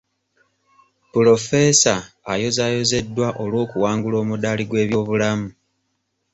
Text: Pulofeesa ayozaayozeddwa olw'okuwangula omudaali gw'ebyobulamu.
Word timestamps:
Pulofeesa 1.11 1.93
ayozaayozeddwa 2.31 3.27
olw'okuwangula 3.43 4.15
omudaali 4.23 4.63
gw'ebyobulamu. 4.69 5.47